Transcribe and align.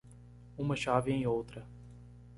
Uma 0.57 0.75
chave 0.75 1.11
em 1.11 1.27
outra. 1.27 1.63